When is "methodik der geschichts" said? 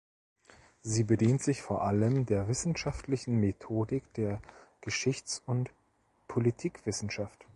3.39-5.43